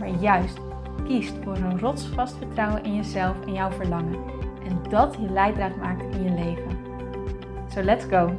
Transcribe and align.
maar 0.00 0.20
juist 0.20 0.58
kiest 1.04 1.34
voor 1.42 1.56
een 1.56 1.78
rotsvast 1.78 2.36
vertrouwen 2.36 2.84
in 2.84 2.94
jezelf 2.94 3.46
en 3.46 3.52
jouw 3.52 3.70
verlangen. 3.70 4.24
En 4.64 4.82
dat 4.88 5.16
je 5.20 5.30
leidraad 5.30 5.76
maakt 5.76 6.14
in 6.14 6.22
je 6.22 6.30
leven. 6.30 6.78
So 7.68 7.82
let's 7.82 8.04
go! 8.04 8.36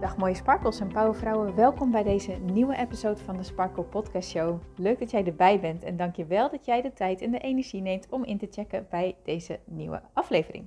Dag 0.00 0.16
mooie 0.16 0.34
sparkles 0.34 0.80
en 0.80 0.88
powervrouwen, 0.88 1.54
welkom 1.54 1.90
bij 1.90 2.02
deze 2.02 2.32
nieuwe 2.32 2.76
episode 2.76 3.20
van 3.24 3.36
de 3.36 3.42
Sparkle 3.42 3.82
Podcast 3.82 4.28
Show. 4.28 4.60
Leuk 4.76 4.98
dat 4.98 5.10
jij 5.10 5.26
erbij 5.26 5.60
bent 5.60 5.82
en 5.82 5.96
dank 5.96 6.16
je 6.16 6.24
wel 6.24 6.50
dat 6.50 6.64
jij 6.64 6.82
de 6.82 6.92
tijd 6.92 7.20
en 7.20 7.30
de 7.30 7.38
energie 7.38 7.80
neemt 7.80 8.06
om 8.10 8.24
in 8.24 8.38
te 8.38 8.48
checken 8.50 8.86
bij 8.90 9.16
deze 9.24 9.58
nieuwe 9.64 10.02
aflevering. 10.12 10.66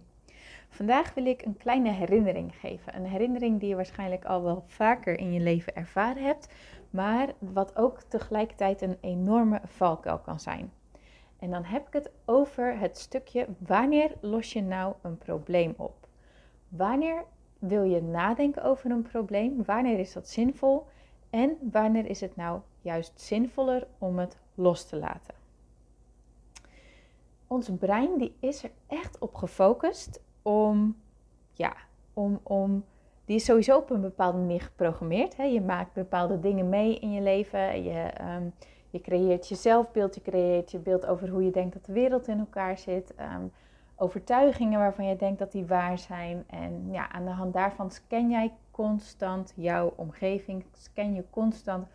Vandaag 0.76 1.14
wil 1.14 1.26
ik 1.26 1.46
een 1.46 1.58
kleine 1.58 1.92
herinnering 1.92 2.56
geven. 2.56 2.96
Een 2.96 3.06
herinnering 3.06 3.60
die 3.60 3.70
je 3.70 3.76
waarschijnlijk 3.76 4.26
al 4.26 4.44
wel 4.44 4.64
vaker 4.68 5.20
in 5.20 5.34
je 5.34 5.40
leven 5.40 5.76
ervaren 5.76 6.24
hebt, 6.24 6.54
maar 6.90 7.34
wat 7.40 7.76
ook 7.76 8.02
tegelijkertijd 8.02 8.82
een 8.82 8.98
enorme 9.02 9.62
valkuil 9.66 10.20
kan 10.20 10.40
zijn. 10.40 10.72
En 11.40 11.52
dan 11.52 11.64
heb 11.64 11.88
ik 11.88 11.94
het 11.94 12.12
over 12.26 12.80
het 12.80 12.98
stukje 12.98 13.48
wanneer 13.58 14.12
los 14.22 14.54
je 14.54 14.62
nou 14.62 14.94
een 15.02 15.18
probleem 15.18 15.74
op? 15.78 16.08
Wanneer 16.68 17.24
wil 17.60 17.84
je 17.84 18.02
nadenken 18.02 18.64
over 18.64 18.92
een 18.92 19.08
probleem? 19.12 19.64
Wanneer 19.66 20.00
is 20.00 20.14
dat 20.14 20.30
zinvol? 20.30 20.88
En 21.30 21.58
wanneer 21.72 22.06
is 22.06 22.22
het 22.22 22.36
nou 22.36 22.60
juist 22.82 23.22
zinvoller 23.22 23.88
om 23.98 24.20
het 24.20 24.38
los 24.56 24.86
te 24.86 24.96
laten? 24.96 25.34
Ons 27.48 27.70
brein 27.80 28.18
die 28.18 28.36
is 28.40 28.64
er 28.64 28.72
echt 28.88 29.18
op 29.20 29.36
gefocust 29.36 30.24
om, 30.46 30.96
ja, 31.54 31.74
om, 32.14 32.40
om, 32.44 32.84
die 33.26 33.36
is 33.36 33.46
sowieso 33.46 33.78
op 33.78 33.90
een 33.90 34.02
bepaalde 34.02 34.38
manier 34.38 34.62
geprogrammeerd. 34.62 35.38
Hè? 35.38 35.44
Je 35.44 35.62
maakt 35.62 35.94
bepaalde 35.94 36.40
dingen 36.40 36.70
mee 36.70 37.00
in 37.00 37.12
je 37.12 37.22
leven. 37.22 37.84
Je, 37.84 38.00
ehm, 38.00 38.44
je 38.90 39.02
creëert 39.02 39.48
je 39.48 39.56
zelfbeeld, 39.56 40.16
je 40.16 40.22
creëert 40.22 40.72
je 40.72 40.80
beeld 40.80 41.06
over 41.06 41.30
hoe 41.30 41.44
je 41.44 41.52
denkt 41.52 41.74
dat 41.74 41.86
de 41.86 41.94
wereld 41.94 42.28
in 42.28 42.40
elkaar 42.40 42.78
zit. 42.78 43.14
Um, 43.20 43.52
overtuigingen 43.96 44.80
waarvan 44.80 45.06
je 45.06 45.16
denkt 45.16 45.40
dat 45.40 45.52
die 45.52 45.66
waar 45.66 45.98
zijn. 45.98 46.44
En 46.48 46.92
ja, 46.92 47.12
aan 47.12 47.26
de 47.26 47.32
hand 47.32 47.54
daarvan 47.54 47.92
scan 47.92 48.30
jij 48.30 48.54
constant 48.72 49.54
jouw 49.56 49.94
omgeving, 49.96 50.66
scan 50.72 51.14
je 51.14 51.24
constant 51.30 51.88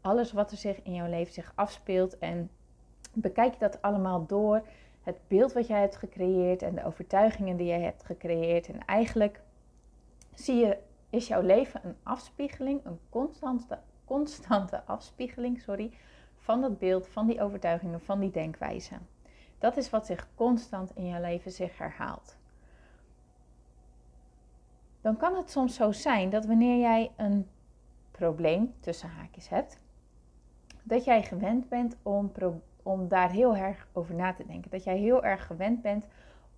alles 0.00 0.32
wat 0.32 0.50
er 0.50 0.56
zich 0.56 0.82
in 0.82 0.94
jouw 0.94 1.08
leven 1.08 1.32
zich 1.32 1.52
afspeelt. 1.54 2.18
En 2.18 2.50
bekijk 3.12 3.52
je 3.52 3.58
dat 3.58 3.82
allemaal 3.82 4.26
door 4.26 4.62
het 5.08 5.28
beeld 5.28 5.52
wat 5.52 5.66
jij 5.66 5.80
hebt 5.80 5.96
gecreëerd 5.96 6.62
en 6.62 6.74
de 6.74 6.84
overtuigingen 6.84 7.56
die 7.56 7.66
jij 7.66 7.80
hebt 7.80 8.04
gecreëerd. 8.04 8.68
En 8.68 8.84
eigenlijk 8.84 9.40
zie 10.34 10.56
je, 10.56 10.78
is 11.10 11.28
jouw 11.28 11.40
leven 11.40 11.80
een 11.84 11.96
afspiegeling, 12.02 12.84
een 12.84 12.98
constante, 13.08 13.78
constante 14.04 14.84
afspiegeling 14.84 15.60
sorry, 15.60 15.90
van 16.38 16.60
dat 16.60 16.78
beeld, 16.78 17.08
van 17.08 17.26
die 17.26 17.42
overtuigingen, 17.42 18.00
van 18.00 18.20
die 18.20 18.30
denkwijze. 18.30 18.94
Dat 19.58 19.76
is 19.76 19.90
wat 19.90 20.06
zich 20.06 20.28
constant 20.34 20.90
in 20.94 21.06
jouw 21.06 21.20
leven 21.20 21.52
zich 21.52 21.78
herhaalt. 21.78 22.36
Dan 25.00 25.16
kan 25.16 25.36
het 25.36 25.50
soms 25.50 25.74
zo 25.74 25.92
zijn 25.92 26.30
dat 26.30 26.46
wanneer 26.46 26.80
jij 26.80 27.10
een 27.16 27.48
probleem 28.10 28.74
tussen 28.80 29.08
haakjes 29.08 29.48
hebt, 29.48 29.78
dat 30.82 31.04
jij 31.04 31.22
gewend 31.22 31.68
bent 31.68 31.96
om 32.02 32.32
om 32.88 33.08
daar 33.08 33.30
heel 33.30 33.56
erg 33.56 33.88
over 33.92 34.14
na 34.14 34.32
te 34.32 34.46
denken. 34.46 34.70
Dat 34.70 34.84
jij 34.84 34.98
heel 34.98 35.24
erg 35.24 35.46
gewend 35.46 35.82
bent 35.82 36.06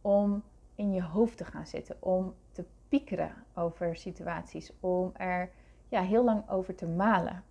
om 0.00 0.42
in 0.74 0.92
je 0.92 1.02
hoofd 1.02 1.36
te 1.36 1.44
gaan 1.44 1.66
zitten, 1.66 1.96
om 1.98 2.34
te 2.52 2.64
piekeren 2.88 3.34
over 3.54 3.96
situaties, 3.96 4.72
om 4.80 5.10
er 5.16 5.50
ja, 5.88 6.02
heel 6.02 6.24
lang 6.24 6.50
over 6.50 6.74
te 6.74 6.86
malen. 6.86 7.44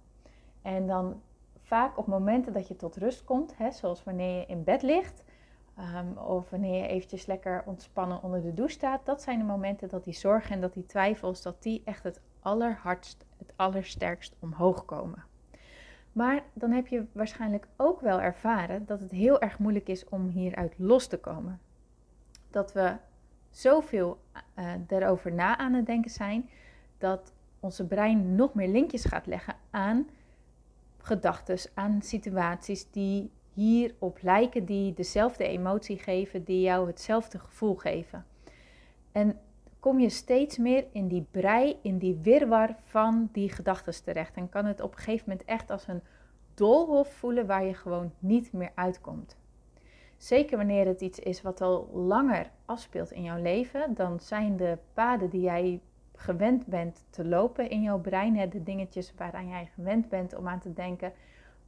En 0.61 0.87
dan 0.87 1.21
vaak 1.61 1.97
op 1.97 2.07
momenten 2.07 2.53
dat 2.53 2.67
je 2.67 2.75
tot 2.75 2.97
rust 2.97 3.23
komt, 3.23 3.57
hè, 3.57 3.71
zoals 3.71 4.03
wanneer 4.03 4.39
je 4.39 4.45
in 4.45 4.63
bed 4.63 4.81
ligt, 4.81 5.23
um, 5.79 6.17
of 6.17 6.49
wanneer 6.49 6.81
je 6.81 6.87
eventjes 6.87 7.25
lekker 7.25 7.63
ontspannen 7.65 8.23
onder 8.23 8.41
de 8.41 8.53
douche 8.53 8.73
staat, 8.73 9.05
dat 9.05 9.21
zijn 9.21 9.39
de 9.39 9.45
momenten 9.45 9.89
dat 9.89 10.03
die 10.03 10.13
zorgen 10.13 10.51
en 10.51 10.61
dat 10.61 10.73
die 10.73 10.85
twijfels, 10.85 11.41
dat 11.41 11.63
die 11.63 11.81
echt 11.85 12.03
het 12.03 12.21
allerhardst, 12.39 13.25
het 13.37 13.53
allersterkst 13.55 14.35
omhoog 14.39 14.85
komen. 14.85 15.28
Maar 16.19 16.43
dan 16.53 16.71
heb 16.71 16.87
je 16.87 17.05
waarschijnlijk 17.11 17.67
ook 17.75 18.01
wel 18.01 18.21
ervaren 18.21 18.85
dat 18.85 18.99
het 18.99 19.11
heel 19.11 19.41
erg 19.41 19.59
moeilijk 19.59 19.87
is 19.87 20.09
om 20.09 20.27
hieruit 20.27 20.73
los 20.77 21.07
te 21.07 21.17
komen. 21.17 21.59
Dat 22.49 22.73
we 22.73 22.95
zoveel 23.49 24.19
uh, 24.59 24.73
erover 24.87 25.33
na 25.33 25.57
aan 25.57 25.73
het 25.73 25.85
denken 25.85 26.11
zijn 26.11 26.49
dat 26.97 27.33
onze 27.59 27.85
brein 27.85 28.35
nog 28.35 28.53
meer 28.53 28.67
linkjes 28.67 29.05
gaat 29.05 29.25
leggen 29.25 29.55
aan 29.69 30.07
gedachten, 30.97 31.57
aan 31.73 32.01
situaties 32.01 32.91
die 32.91 33.31
hierop 33.53 34.17
lijken, 34.21 34.65
die 34.65 34.93
dezelfde 34.93 35.47
emotie 35.47 35.97
geven, 35.97 36.43
die 36.43 36.61
jou 36.61 36.87
hetzelfde 36.87 37.39
gevoel 37.39 37.75
geven. 37.75 38.25
En 39.11 39.39
kom 39.79 39.99
je 39.99 40.09
steeds 40.09 40.57
meer 40.57 40.85
in 40.91 41.07
die 41.07 41.25
brei, 41.31 41.79
in 41.81 41.97
die 41.97 42.19
wirwar 42.21 42.75
van 42.79 43.29
die 43.31 43.49
gedachten 43.49 44.03
terecht. 44.03 44.35
En 44.35 44.49
kan 44.49 44.65
het 44.65 44.81
op 44.81 44.91
een 44.91 44.97
gegeven 44.97 45.29
moment 45.29 45.47
echt 45.47 45.71
als 45.71 45.87
een 45.87 46.01
doolhof 46.53 47.13
voelen 47.13 47.45
waar 47.45 47.63
je 47.63 47.73
gewoon 47.73 48.11
niet 48.19 48.53
meer 48.53 48.71
uitkomt. 48.75 49.37
Zeker 50.17 50.57
wanneer 50.57 50.85
het 50.85 51.01
iets 51.01 51.19
is 51.19 51.41
wat 51.41 51.61
al 51.61 51.89
langer 51.93 52.51
afspeelt 52.65 53.11
in 53.11 53.23
jouw 53.23 53.41
leven, 53.41 53.93
dan 53.93 54.19
zijn 54.19 54.57
de 54.57 54.77
paden 54.93 55.29
die 55.29 55.41
jij 55.41 55.81
gewend 56.15 56.65
bent 56.65 57.05
te 57.09 57.25
lopen 57.25 57.69
in 57.69 57.81
jouw 57.81 57.99
brein, 57.99 58.49
de 58.49 58.63
dingetjes 58.63 59.13
waaraan 59.17 59.47
jij 59.47 59.69
gewend 59.75 60.09
bent 60.09 60.35
om 60.35 60.47
aan 60.47 60.59
te 60.59 60.73
denken, 60.73 61.13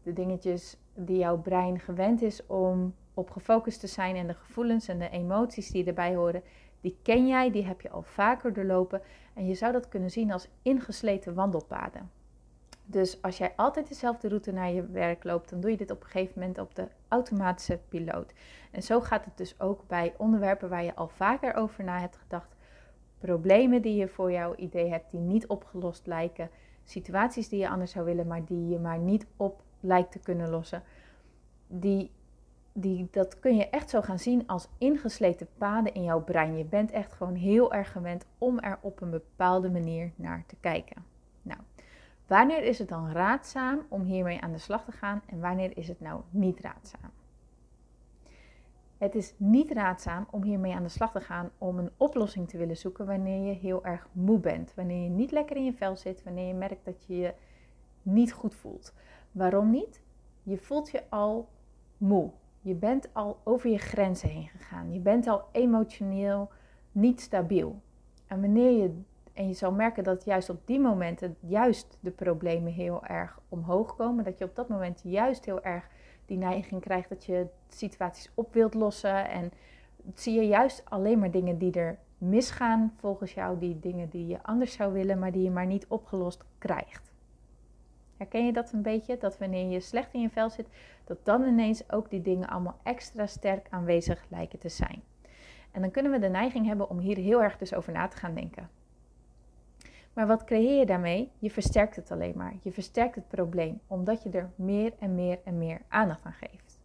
de 0.03 0.13
dingetjes 0.13 0.77
die 0.93 1.17
jouw 1.17 1.37
brein 1.37 1.79
gewend 1.79 2.21
is 2.21 2.45
om 2.45 2.95
op 3.13 3.29
gefocust 3.29 3.79
te 3.79 3.87
zijn 3.87 4.15
en 4.15 4.27
de 4.27 4.33
gevoelens 4.33 4.87
en 4.87 4.99
de 4.99 5.09
emoties 5.09 5.71
die 5.71 5.85
erbij 5.85 6.15
horen, 6.15 6.43
die 6.81 6.97
ken 7.01 7.27
jij, 7.27 7.51
die 7.51 7.65
heb 7.65 7.81
je 7.81 7.89
al 7.89 8.03
vaker 8.03 8.53
doorlopen 8.53 9.01
en 9.33 9.47
je 9.47 9.53
zou 9.53 9.71
dat 9.71 9.87
kunnen 9.89 10.11
zien 10.11 10.31
als 10.31 10.47
ingesleten 10.61 11.33
wandelpaden. 11.33 12.09
Dus 12.85 13.21
als 13.21 13.37
jij 13.37 13.53
altijd 13.55 13.87
dezelfde 13.87 14.27
route 14.27 14.51
naar 14.51 14.71
je 14.71 14.85
werk 14.85 15.23
loopt, 15.23 15.49
dan 15.49 15.59
doe 15.61 15.71
je 15.71 15.77
dit 15.77 15.91
op 15.91 16.01
een 16.03 16.09
gegeven 16.09 16.39
moment 16.39 16.57
op 16.57 16.75
de 16.75 16.87
automatische 17.07 17.79
piloot. 17.89 18.33
En 18.71 18.83
zo 18.83 19.01
gaat 19.01 19.25
het 19.25 19.37
dus 19.37 19.59
ook 19.59 19.87
bij 19.87 20.13
onderwerpen 20.17 20.69
waar 20.69 20.83
je 20.83 20.95
al 20.95 21.07
vaker 21.07 21.53
over 21.53 21.83
na 21.83 21.99
hebt 21.99 22.17
gedacht, 22.17 22.55
problemen 23.19 23.81
die 23.81 23.95
je 23.95 24.07
voor 24.07 24.31
jouw 24.31 24.55
idee 24.55 24.89
hebt 24.89 25.11
die 25.11 25.19
niet 25.19 25.47
opgelost 25.47 26.07
lijken, 26.07 26.49
situaties 26.83 27.49
die 27.49 27.59
je 27.59 27.69
anders 27.69 27.91
zou 27.91 28.05
willen, 28.05 28.27
maar 28.27 28.45
die 28.45 28.67
je 28.67 28.79
maar 28.79 28.99
niet 28.99 29.25
op 29.37 29.61
lijkt 29.79 30.11
te 30.11 30.19
kunnen 30.19 30.49
lossen. 30.49 30.83
Die 31.67 32.11
die, 32.73 33.07
dat 33.11 33.39
kun 33.39 33.55
je 33.55 33.69
echt 33.69 33.89
zo 33.89 34.01
gaan 34.01 34.19
zien 34.19 34.47
als 34.47 34.67
ingesleten 34.77 35.47
paden 35.57 35.93
in 35.93 36.03
jouw 36.03 36.21
brein. 36.21 36.57
Je 36.57 36.65
bent 36.65 36.91
echt 36.91 37.13
gewoon 37.13 37.35
heel 37.35 37.73
erg 37.73 37.91
gewend 37.91 38.25
om 38.37 38.59
er 38.59 38.79
op 38.81 39.01
een 39.01 39.09
bepaalde 39.09 39.69
manier 39.69 40.11
naar 40.15 40.43
te 40.47 40.55
kijken. 40.59 41.03
Nou, 41.41 41.59
wanneer 42.27 42.63
is 42.63 42.79
het 42.79 42.87
dan 42.87 43.11
raadzaam 43.11 43.85
om 43.89 44.03
hiermee 44.03 44.41
aan 44.41 44.51
de 44.51 44.57
slag 44.57 44.85
te 44.85 44.91
gaan 44.91 45.21
en 45.25 45.39
wanneer 45.39 45.77
is 45.77 45.87
het 45.87 45.99
nou 45.99 46.21
niet 46.29 46.59
raadzaam? 46.59 47.11
Het 48.97 49.15
is 49.15 49.33
niet 49.37 49.71
raadzaam 49.71 50.27
om 50.31 50.43
hiermee 50.43 50.75
aan 50.75 50.83
de 50.83 50.89
slag 50.89 51.11
te 51.11 51.21
gaan 51.21 51.49
om 51.57 51.79
een 51.79 51.91
oplossing 51.97 52.49
te 52.49 52.57
willen 52.57 52.77
zoeken 52.77 53.05
wanneer 53.05 53.47
je 53.47 53.53
heel 53.53 53.85
erg 53.85 54.07
moe 54.11 54.39
bent, 54.39 54.73
wanneer 54.75 55.03
je 55.03 55.09
niet 55.09 55.31
lekker 55.31 55.55
in 55.55 55.65
je 55.65 55.73
vel 55.73 55.95
zit, 55.95 56.23
wanneer 56.23 56.47
je 56.47 56.53
merkt 56.53 56.85
dat 56.85 57.03
je 57.07 57.15
je 57.15 57.33
niet 58.01 58.33
goed 58.33 58.55
voelt. 58.55 58.93
Waarom 59.31 59.69
niet? 59.69 60.01
Je 60.43 60.57
voelt 60.57 60.89
je 60.89 61.03
al 61.09 61.49
moe. 61.97 62.31
Je 62.61 62.73
bent 62.73 63.13
al 63.13 63.37
over 63.43 63.69
je 63.69 63.77
grenzen 63.77 64.29
heen 64.29 64.47
gegaan. 64.47 64.93
Je 64.93 64.99
bent 64.99 65.27
al 65.27 65.43
emotioneel 65.51 66.49
niet 66.91 67.21
stabiel. 67.21 67.81
En 68.27 68.41
wanneer 68.41 68.71
je, 68.71 69.01
en 69.33 69.47
je 69.47 69.53
zal 69.53 69.71
merken 69.71 70.03
dat 70.03 70.23
juist 70.23 70.49
op 70.49 70.67
die 70.67 70.79
momenten 70.79 71.35
juist 71.39 71.97
de 71.99 72.11
problemen 72.11 72.71
heel 72.71 73.05
erg 73.05 73.39
omhoog 73.49 73.95
komen. 73.95 74.23
Dat 74.23 74.37
je 74.37 74.45
op 74.45 74.55
dat 74.55 74.67
moment 74.67 75.01
juist 75.03 75.45
heel 75.45 75.63
erg 75.63 75.87
die 76.25 76.37
neiging 76.37 76.81
krijgt 76.81 77.09
dat 77.09 77.25
je 77.25 77.47
situaties 77.67 78.31
op 78.33 78.53
wilt 78.53 78.73
lossen. 78.73 79.29
En 79.29 79.51
zie 80.13 80.35
je 80.35 80.47
juist 80.47 80.83
alleen 80.85 81.19
maar 81.19 81.31
dingen 81.31 81.57
die 81.57 81.71
er 81.71 81.97
misgaan 82.17 82.93
volgens 82.97 83.33
jou, 83.33 83.59
die 83.59 83.79
dingen 83.79 84.09
die 84.09 84.27
je 84.27 84.43
anders 84.43 84.73
zou 84.73 84.93
willen, 84.93 85.19
maar 85.19 85.31
die 85.31 85.43
je 85.43 85.51
maar 85.51 85.65
niet 85.65 85.87
opgelost 85.87 86.43
krijgt. 86.57 87.10
Herken 88.21 88.45
je 88.45 88.53
dat 88.53 88.71
een 88.71 88.81
beetje? 88.81 89.17
Dat 89.17 89.37
wanneer 89.37 89.69
je 89.69 89.79
slecht 89.79 90.13
in 90.13 90.21
je 90.21 90.29
vel 90.29 90.49
zit, 90.49 90.67
dat 91.03 91.25
dan 91.25 91.43
ineens 91.43 91.91
ook 91.91 92.09
die 92.09 92.21
dingen 92.21 92.47
allemaal 92.47 92.79
extra 92.83 93.25
sterk 93.25 93.67
aanwezig 93.69 94.25
lijken 94.29 94.59
te 94.59 94.69
zijn. 94.69 95.03
En 95.71 95.81
dan 95.81 95.91
kunnen 95.91 96.11
we 96.11 96.19
de 96.19 96.29
neiging 96.29 96.65
hebben 96.65 96.89
om 96.89 96.99
hier 96.99 97.17
heel 97.17 97.43
erg 97.43 97.57
dus 97.57 97.73
over 97.73 97.93
na 97.93 98.07
te 98.07 98.17
gaan 98.17 98.33
denken. 98.33 98.69
Maar 100.13 100.27
wat 100.27 100.43
creëer 100.43 100.79
je 100.79 100.85
daarmee? 100.85 101.31
Je 101.39 101.51
versterkt 101.51 101.95
het 101.95 102.11
alleen 102.11 102.37
maar. 102.37 102.53
Je 102.61 102.71
versterkt 102.71 103.15
het 103.15 103.27
probleem, 103.27 103.79
omdat 103.87 104.23
je 104.23 104.29
er 104.29 104.49
meer 104.55 104.93
en 104.99 105.15
meer 105.15 105.39
en 105.43 105.57
meer 105.57 105.81
aandacht 105.87 106.25
aan 106.25 106.33
geeft. 106.33 106.79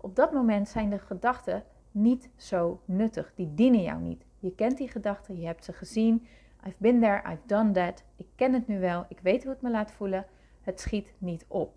Op 0.00 0.16
dat 0.16 0.32
moment 0.32 0.68
zijn 0.68 0.90
de 0.90 0.98
gedachten 0.98 1.64
niet 1.90 2.28
zo 2.36 2.80
nuttig. 2.84 3.32
Die 3.34 3.54
dienen 3.54 3.82
jou 3.82 4.00
niet. 4.00 4.24
Je 4.38 4.54
kent 4.54 4.78
die 4.78 4.88
gedachten, 4.88 5.40
je 5.40 5.46
hebt 5.46 5.64
ze 5.64 5.72
gezien. 5.72 6.26
I've 6.66 6.76
been 6.78 7.00
there, 7.00 7.32
I've 7.32 7.46
done 7.46 7.70
that. 7.70 8.04
Ik 8.16 8.26
ken 8.34 8.52
het 8.52 8.66
nu 8.66 8.80
wel, 8.80 9.04
ik 9.08 9.18
weet 9.20 9.42
hoe 9.42 9.52
het 9.52 9.62
me 9.62 9.70
laat 9.70 9.92
voelen. 9.92 10.26
Het 10.62 10.80
schiet 10.80 11.12
niet 11.18 11.44
op. 11.48 11.76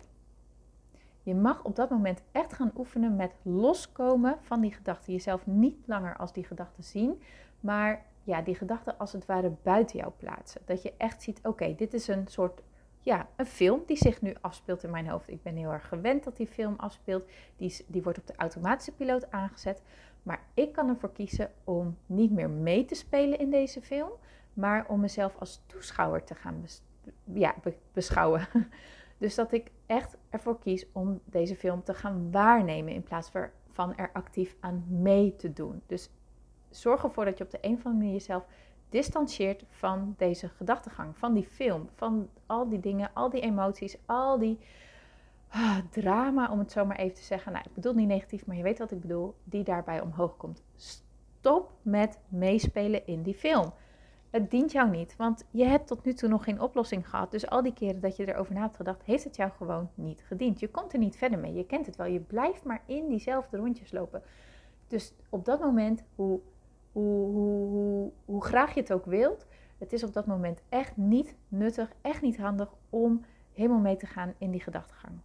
Je 1.22 1.34
mag 1.34 1.64
op 1.64 1.76
dat 1.76 1.90
moment 1.90 2.22
echt 2.32 2.52
gaan 2.52 2.72
oefenen 2.76 3.16
met 3.16 3.34
loskomen 3.42 4.38
van 4.40 4.60
die 4.60 4.72
gedachten. 4.72 5.12
Jezelf 5.12 5.46
niet 5.46 5.76
langer 5.86 6.16
als 6.16 6.32
die 6.32 6.44
gedachten 6.44 6.84
zien, 6.84 7.22
maar 7.60 8.04
ja, 8.24 8.42
die 8.42 8.54
gedachten 8.54 8.98
als 8.98 9.12
het 9.12 9.26
ware 9.26 9.52
buiten 9.62 9.98
jou 9.98 10.12
plaatsen. 10.16 10.60
Dat 10.64 10.82
je 10.82 10.92
echt 10.96 11.22
ziet, 11.22 11.40
oké, 11.42 11.74
dit 11.74 11.94
is 11.94 12.08
een 12.08 12.26
soort, 12.26 12.62
ja, 13.00 13.28
een 13.36 13.46
film 13.46 13.82
die 13.86 13.96
zich 13.96 14.22
nu 14.22 14.34
afspeelt 14.40 14.84
in 14.84 14.90
mijn 14.90 15.08
hoofd. 15.08 15.30
Ik 15.30 15.42
ben 15.42 15.56
heel 15.56 15.72
erg 15.72 15.88
gewend 15.88 16.24
dat 16.24 16.36
die 16.36 16.46
film 16.46 16.74
afspeelt. 16.76 17.28
Die, 17.56 17.84
die 17.86 18.02
wordt 18.02 18.18
op 18.18 18.26
de 18.26 18.36
automatische 18.36 18.92
piloot 18.92 19.30
aangezet. 19.30 19.82
Maar 20.22 20.40
ik 20.54 20.72
kan 20.72 20.88
ervoor 20.88 21.12
kiezen 21.12 21.50
om 21.64 21.96
niet 22.06 22.30
meer 22.30 22.50
mee 22.50 22.84
te 22.84 22.94
spelen 22.94 23.38
in 23.38 23.50
deze 23.50 23.82
film, 23.82 24.10
maar 24.52 24.88
om 24.88 25.00
mezelf 25.00 25.36
als 25.38 25.62
toeschouwer 25.66 26.24
te 26.24 26.34
gaan 26.34 26.60
ja, 27.24 27.54
beschouwen. 27.92 28.48
Dus 29.18 29.34
dat 29.34 29.52
ik 29.52 29.70
echt 29.86 30.16
ervoor 30.30 30.58
kies 30.58 30.86
om 30.92 31.20
deze 31.24 31.56
film 31.56 31.82
te 31.82 31.94
gaan 31.94 32.30
waarnemen 32.30 32.92
in 32.92 33.02
plaats 33.02 33.30
van 33.70 33.96
er 33.96 34.10
actief 34.12 34.56
aan 34.60 34.84
mee 34.88 35.36
te 35.36 35.52
doen. 35.52 35.82
Dus 35.86 36.10
zorg 36.70 37.02
ervoor 37.02 37.24
dat 37.24 37.38
je 37.38 37.44
op 37.44 37.50
de 37.50 37.58
een 37.60 37.74
of 37.74 37.84
andere 37.84 37.94
manier 37.94 38.12
jezelf 38.12 38.46
distancieert 38.88 39.64
van 39.68 40.14
deze 40.16 40.48
gedachtegang, 40.48 41.18
van 41.18 41.34
die 41.34 41.44
film, 41.44 41.88
van 41.94 42.28
al 42.46 42.68
die 42.68 42.80
dingen, 42.80 43.10
al 43.12 43.30
die 43.30 43.40
emoties, 43.40 43.96
al 44.06 44.38
die 44.38 44.58
ah, 45.48 45.78
drama, 45.90 46.50
om 46.50 46.58
het 46.58 46.72
zo 46.72 46.84
maar 46.84 46.96
even 46.96 47.14
te 47.14 47.22
zeggen. 47.22 47.52
Nou, 47.52 47.64
ik 47.68 47.74
bedoel 47.74 47.94
niet 47.94 48.08
negatief, 48.08 48.46
maar 48.46 48.56
je 48.56 48.62
weet 48.62 48.78
wat 48.78 48.90
ik 48.90 49.00
bedoel, 49.00 49.34
die 49.44 49.64
daarbij 49.64 50.00
omhoog 50.00 50.36
komt. 50.36 50.62
Stop 50.74 51.72
met 51.82 52.18
meespelen 52.28 53.06
in 53.06 53.22
die 53.22 53.34
film. 53.34 53.72
Het 54.36 54.50
dient 54.50 54.72
jou 54.72 54.90
niet, 54.90 55.16
want 55.16 55.44
je 55.50 55.64
hebt 55.64 55.86
tot 55.86 56.04
nu 56.04 56.12
toe 56.12 56.28
nog 56.28 56.44
geen 56.44 56.60
oplossing 56.60 57.08
gehad. 57.08 57.30
Dus 57.30 57.48
al 57.48 57.62
die 57.62 57.72
keren 57.72 58.00
dat 58.00 58.16
je 58.16 58.28
erover 58.28 58.54
na 58.54 58.60
hebt 58.60 58.76
gedacht, 58.76 59.02
heeft 59.02 59.24
het 59.24 59.36
jou 59.36 59.50
gewoon 59.50 59.90
niet 59.94 60.22
gediend. 60.26 60.60
Je 60.60 60.68
komt 60.68 60.92
er 60.92 60.98
niet 60.98 61.16
verder 61.16 61.38
mee. 61.38 61.54
Je 61.54 61.66
kent 61.66 61.86
het 61.86 61.96
wel. 61.96 62.06
Je 62.06 62.20
blijft 62.20 62.64
maar 62.64 62.82
in 62.86 63.08
diezelfde 63.08 63.56
rondjes 63.56 63.92
lopen. 63.92 64.22
Dus 64.86 65.14
op 65.28 65.44
dat 65.44 65.60
moment, 65.60 66.04
hoe, 66.14 66.40
hoe, 66.92 67.30
hoe, 67.30 68.12
hoe, 68.24 68.44
graag 68.44 68.74
je 68.74 68.80
het 68.80 68.92
ook 68.92 69.04
wilt, 69.04 69.46
het 69.78 69.92
is 69.92 70.04
op 70.04 70.12
dat 70.12 70.26
moment 70.26 70.62
echt 70.68 70.96
niet 70.96 71.36
nuttig, 71.48 71.92
echt 72.00 72.22
niet 72.22 72.38
handig 72.38 72.74
om 72.90 73.24
helemaal 73.52 73.80
mee 73.80 73.96
te 73.96 74.06
gaan 74.06 74.34
in 74.38 74.50
die 74.50 74.60
gedachtegang. 74.60 75.18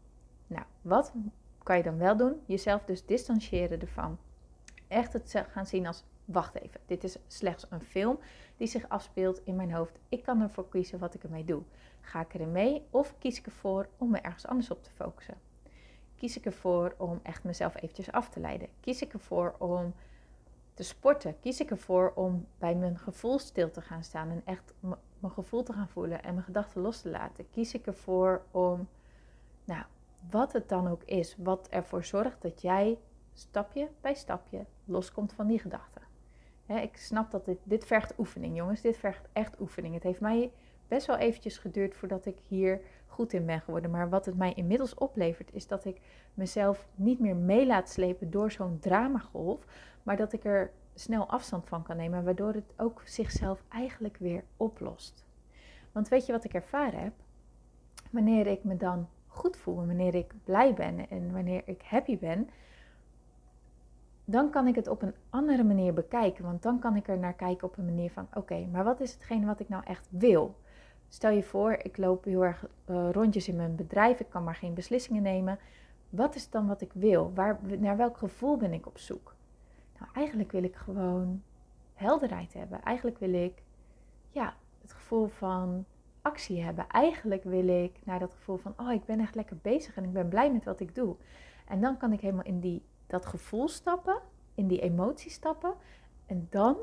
Nou, 0.47 0.65
wat 0.81 1.13
kan 1.63 1.77
je 1.77 1.83
dan 1.83 1.97
wel 1.97 2.17
doen? 2.17 2.41
Jezelf 2.45 2.83
dus 2.83 3.05
distancieren 3.05 3.79
ervan. 3.79 4.17
Echt 4.87 5.13
het 5.13 5.43
gaan 5.49 5.65
zien 5.65 5.87
als 5.87 6.03
wacht 6.31 6.55
even, 6.55 6.79
dit 6.85 7.03
is 7.03 7.17
slechts 7.27 7.65
een 7.69 7.81
film 7.81 8.19
die 8.57 8.67
zich 8.67 8.89
afspeelt 8.89 9.41
in 9.43 9.55
mijn 9.55 9.73
hoofd. 9.73 9.99
Ik 10.09 10.23
kan 10.23 10.41
ervoor 10.41 10.69
kiezen 10.69 10.99
wat 10.99 11.13
ik 11.13 11.23
ermee 11.23 11.45
doe. 11.45 11.63
Ga 12.01 12.21
ik 12.21 12.33
erin 12.33 12.51
mee 12.51 12.85
of 12.89 13.17
kies 13.17 13.39
ik 13.39 13.45
ervoor 13.45 13.89
om 13.97 14.09
me 14.09 14.17
ergens 14.17 14.47
anders 14.47 14.71
op 14.71 14.83
te 14.83 14.89
focussen? 14.89 15.37
Kies 16.15 16.37
ik 16.37 16.45
ervoor 16.45 16.95
om 16.97 17.19
echt 17.23 17.43
mezelf 17.43 17.75
eventjes 17.75 18.11
af 18.11 18.29
te 18.29 18.39
leiden? 18.39 18.67
Kies 18.79 19.01
ik 19.01 19.13
ervoor 19.13 19.55
om 19.57 19.93
te 20.73 20.83
sporten? 20.83 21.39
Kies 21.39 21.59
ik 21.59 21.69
ervoor 21.69 22.11
om 22.15 22.47
bij 22.57 22.75
mijn 22.75 22.97
gevoel 22.97 23.39
stil 23.39 23.71
te 23.71 23.81
gaan 23.81 24.03
staan 24.03 24.29
en 24.29 24.41
echt 24.45 24.73
mijn 25.19 25.33
gevoel 25.33 25.63
te 25.63 25.73
gaan 25.73 25.87
voelen 25.87 26.23
en 26.23 26.33
mijn 26.33 26.45
gedachten 26.45 26.81
los 26.81 27.01
te 27.01 27.09
laten? 27.09 27.49
Kies 27.49 27.73
ik 27.73 27.87
ervoor 27.87 28.41
om, 28.51 28.87
nou, 29.63 29.83
wat 30.29 30.53
het 30.53 30.69
dan 30.69 30.87
ook 30.87 31.03
is, 31.03 31.35
wat 31.37 31.67
ervoor 31.69 32.03
zorgt 32.03 32.41
dat 32.41 32.61
jij 32.61 32.97
stapje 33.33 33.89
bij 34.01 34.13
stapje 34.13 34.65
loskomt 34.85 35.33
van 35.33 35.47
die 35.47 35.59
gedachten? 35.59 36.10
Ik 36.79 36.97
snap 36.97 37.31
dat 37.31 37.45
dit, 37.45 37.57
dit 37.63 37.85
vergt 37.85 38.13
oefening, 38.17 38.55
jongens. 38.55 38.81
Dit 38.81 38.97
vergt 38.97 39.27
echt 39.33 39.59
oefening. 39.59 39.93
Het 39.93 40.03
heeft 40.03 40.19
mij 40.19 40.51
best 40.87 41.07
wel 41.07 41.17
eventjes 41.17 41.57
geduurd 41.57 41.95
voordat 41.95 42.25
ik 42.25 42.37
hier 42.47 42.81
goed 43.07 43.33
in 43.33 43.45
ben 43.45 43.61
geworden. 43.61 43.91
Maar 43.91 44.09
wat 44.09 44.25
het 44.25 44.37
mij 44.37 44.53
inmiddels 44.53 44.93
oplevert, 44.93 45.53
is 45.53 45.67
dat 45.67 45.85
ik 45.85 46.01
mezelf 46.33 46.87
niet 46.95 47.19
meer 47.19 47.35
mee 47.35 47.65
laat 47.65 47.89
slepen 47.89 48.31
door 48.31 48.51
zo'n 48.51 48.79
dramagolf. 48.79 49.65
Maar 50.03 50.17
dat 50.17 50.33
ik 50.33 50.45
er 50.45 50.71
snel 50.93 51.29
afstand 51.29 51.67
van 51.67 51.83
kan 51.83 51.97
nemen, 51.97 52.23
waardoor 52.23 52.53
het 52.53 52.73
ook 52.77 53.01
zichzelf 53.05 53.63
eigenlijk 53.69 54.17
weer 54.17 54.43
oplost. 54.57 55.25
Want 55.91 56.07
weet 56.07 56.25
je 56.25 56.31
wat 56.31 56.43
ik 56.43 56.53
ervaren 56.53 56.99
heb? 56.99 57.13
Wanneer 58.11 58.47
ik 58.47 58.63
me 58.63 58.77
dan 58.77 59.07
goed 59.27 59.57
voel, 59.57 59.75
wanneer 59.75 60.15
ik 60.15 60.33
blij 60.43 60.73
ben 60.73 61.09
en 61.09 61.31
wanneer 61.31 61.61
ik 61.65 61.81
happy 61.81 62.17
ben, 62.17 62.49
dan 64.31 64.49
kan 64.49 64.67
ik 64.67 64.75
het 64.75 64.87
op 64.87 65.01
een 65.01 65.13
andere 65.29 65.63
manier 65.63 65.93
bekijken. 65.93 66.43
Want 66.43 66.61
dan 66.61 66.79
kan 66.79 66.95
ik 66.95 67.07
er 67.07 67.17
naar 67.17 67.33
kijken 67.33 67.67
op 67.67 67.77
een 67.77 67.85
manier 67.85 68.11
van: 68.11 68.27
oké, 68.33 68.67
maar 68.71 68.83
wat 68.83 68.99
is 68.99 69.13
hetgene 69.13 69.45
wat 69.45 69.59
ik 69.59 69.69
nou 69.69 69.83
echt 69.85 70.07
wil? 70.09 70.55
Stel 71.07 71.31
je 71.31 71.43
voor, 71.43 71.71
ik 71.71 71.97
loop 71.97 72.23
heel 72.23 72.45
erg 72.45 72.67
uh, 72.89 73.09
rondjes 73.11 73.47
in 73.47 73.55
mijn 73.55 73.75
bedrijf, 73.75 74.19
ik 74.19 74.29
kan 74.29 74.43
maar 74.43 74.55
geen 74.55 74.73
beslissingen 74.73 75.21
nemen. 75.21 75.59
Wat 76.09 76.35
is 76.35 76.49
dan 76.49 76.67
wat 76.67 76.81
ik 76.81 76.93
wil? 76.93 77.31
Waar, 77.35 77.59
naar 77.79 77.97
welk 77.97 78.17
gevoel 78.17 78.57
ben 78.57 78.73
ik 78.73 78.87
op 78.87 78.97
zoek? 78.97 79.35
Nou, 79.99 80.11
eigenlijk 80.13 80.51
wil 80.51 80.63
ik 80.63 80.75
gewoon 80.75 81.41
helderheid 81.93 82.53
hebben. 82.53 82.81
Eigenlijk 82.83 83.19
wil 83.19 83.33
ik 83.33 83.63
ja, 84.29 84.53
het 84.81 84.93
gevoel 84.93 85.27
van 85.27 85.85
actie 86.21 86.63
hebben. 86.63 86.87
Eigenlijk 86.87 87.43
wil 87.43 87.67
ik 87.83 87.99
naar 88.03 88.19
dat 88.19 88.33
gevoel 88.33 88.57
van: 88.57 88.73
oh, 88.77 88.91
ik 88.91 89.05
ben 89.05 89.19
echt 89.19 89.35
lekker 89.35 89.57
bezig 89.61 89.95
en 89.97 90.03
ik 90.03 90.13
ben 90.13 90.29
blij 90.29 90.51
met 90.51 90.65
wat 90.65 90.79
ik 90.79 90.95
doe. 90.95 91.15
En 91.67 91.81
dan 91.81 91.97
kan 91.97 92.13
ik 92.13 92.21
helemaal 92.21 92.45
in 92.45 92.59
die 92.59 92.83
dat 93.11 93.25
gevoel 93.25 93.67
stappen, 93.67 94.19
in 94.55 94.67
die 94.67 94.81
emotie 94.81 95.31
stappen. 95.31 95.73
En 96.25 96.47
dan 96.49 96.77